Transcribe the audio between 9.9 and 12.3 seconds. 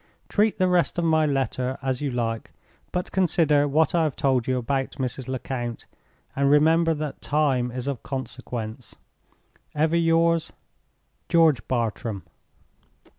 yours, "GEORGE BARTRAM."